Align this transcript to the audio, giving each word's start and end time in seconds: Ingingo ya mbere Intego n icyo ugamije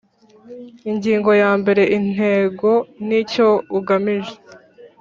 Ingingo 0.89 1.31
ya 1.41 1.51
mbere 1.59 1.83
Intego 1.97 2.69
n 3.07 3.09
icyo 3.21 3.47
ugamije 3.77 4.35